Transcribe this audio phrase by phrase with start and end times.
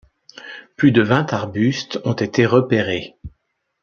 [0.77, 3.15] Plus de vingt arbustes ont été repérés.